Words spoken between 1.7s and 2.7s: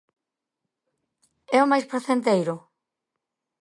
máis pracenteiro?